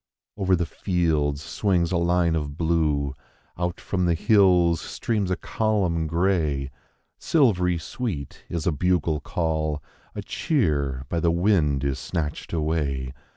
[0.17, 3.13] /&¥ Over the fields swines a line of blue;
[3.55, 6.71] out from the hills streams a column gray;
[7.19, 9.79] Silvery sweet is a bugle call;
[10.15, 13.13] a cheer by the wind is snatched away.